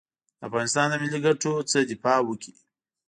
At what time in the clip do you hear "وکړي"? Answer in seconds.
2.23-2.53